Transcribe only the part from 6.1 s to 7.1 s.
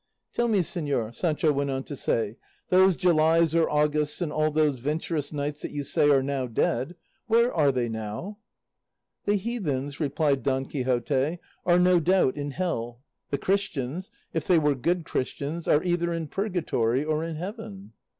now dead